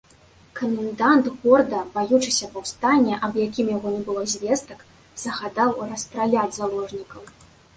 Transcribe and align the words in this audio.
Камендант 0.59 1.27
горада, 1.43 1.81
баючыся 1.97 2.49
паўстання, 2.55 3.19
аб 3.27 3.37
якім 3.43 3.69
у 3.71 3.75
яго 3.77 3.93
не 3.97 4.01
было 4.09 4.25
звестак, 4.33 4.79
загадаў 5.25 5.69
расстраляць 5.91 6.51
заложнікаў. 6.59 7.23